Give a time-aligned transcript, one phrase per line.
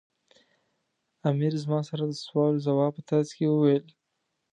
[1.29, 3.85] امیر زما سره د سوال و ځواب په ترڅ کې وویل.